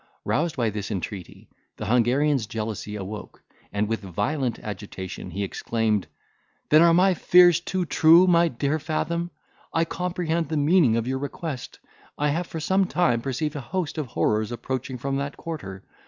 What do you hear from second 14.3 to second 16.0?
approaching from that quarter.